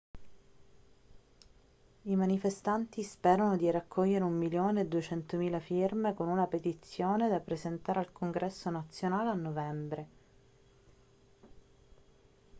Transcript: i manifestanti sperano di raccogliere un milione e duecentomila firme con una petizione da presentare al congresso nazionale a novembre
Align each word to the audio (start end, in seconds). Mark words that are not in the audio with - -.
i 2.05 2.15
manifestanti 2.15 3.03
sperano 3.03 3.55
di 3.55 3.69
raccogliere 3.69 4.23
un 4.23 4.33
milione 4.35 4.81
e 4.81 4.87
duecentomila 4.87 5.59
firme 5.59 6.15
con 6.15 6.27
una 6.27 6.47
petizione 6.47 7.29
da 7.29 7.39
presentare 7.39 7.99
al 7.99 8.11
congresso 8.11 8.71
nazionale 8.71 9.29
a 9.29 9.33
novembre 9.35 10.07